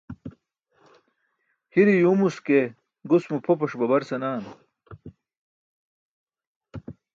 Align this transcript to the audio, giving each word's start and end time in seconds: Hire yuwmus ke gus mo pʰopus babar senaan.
Hire 1.73 1.93
yuwmus 2.01 2.35
ke 2.45 2.59
gus 3.09 3.23
mo 3.29 3.37
pʰopus 3.45 3.73
babar 3.79 4.01
senaan. 4.09 4.43